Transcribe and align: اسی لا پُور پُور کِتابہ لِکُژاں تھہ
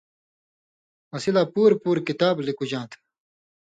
اسی 1.15 1.29
لا 1.35 1.43
پُور 1.53 1.71
پُور 1.81 1.97
کِتابہ 2.07 2.41
لِکُژاں 2.47 2.85
تھہ 2.89 2.97